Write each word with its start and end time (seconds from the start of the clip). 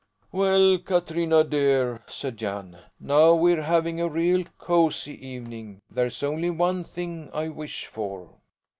"Well, 0.31 0.79
Katrina 0.79 1.43
dear," 1.43 2.01
said 2.07 2.37
Jan, 2.37 2.79
"now 2.99 3.35
we're 3.35 3.61
having 3.61 4.01
a 4.01 4.09
real 4.09 4.45
cosy 4.57 5.23
evening. 5.27 5.79
There's 5.91 6.23
only 6.23 6.49
one 6.49 6.83
thing 6.83 7.29
I 7.33 7.49
wish 7.49 7.85
for." 7.85 8.31